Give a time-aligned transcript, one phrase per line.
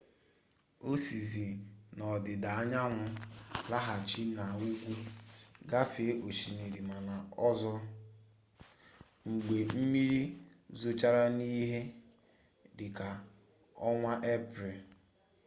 [0.89, 1.49] o sizie
[1.95, 3.05] n'ọdịda anyanwụ
[3.71, 4.93] laghachi n'ugwu
[5.69, 7.15] gafee osimiri mara
[7.47, 7.73] ọzọ
[9.29, 10.21] mgbe mmiri
[10.79, 11.79] zochara n'ihe
[12.77, 13.09] dị ka
[13.89, 14.79] ọnwa eprel